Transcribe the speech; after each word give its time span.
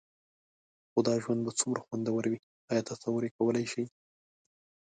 خو 0.91 0.99
دا 1.07 1.13
ژوند 1.23 1.41
به 1.45 1.51
څومره 1.59 1.81
خوندور 1.85 2.23
وي؟ 2.29 2.37
ایا 2.71 2.81
تصور 2.89 3.21
یې 3.25 3.35
کولای 3.37 3.65
شئ؟ 3.73 3.83